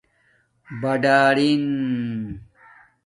[0.81, 1.67] بڑرنݣ